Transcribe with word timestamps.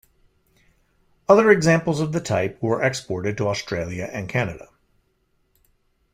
Other 1.29 1.51
examples 1.51 1.99
of 2.01 2.11
the 2.11 2.19
type 2.21 2.57
were 2.59 2.81
exported 2.81 3.37
to 3.37 3.47
Australia 3.47 4.09
and 4.11 4.27
Canada. 4.27 4.69